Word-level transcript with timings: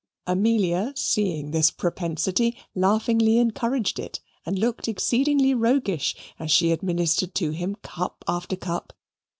Amelia 0.25 0.93
seeing 0.95 1.51
this 1.51 1.69
propensity, 1.69 2.57
laughingly 2.73 3.37
encouraged 3.37 3.99
it 3.99 4.19
and 4.47 4.57
looked 4.57 4.87
exceedingly 4.87 5.53
roguish 5.53 6.15
as 6.39 6.49
she 6.49 6.71
administered 6.71 7.35
to 7.35 7.51
him 7.51 7.75
cup 7.83 8.25
after 8.27 8.55
cup. 8.55 8.93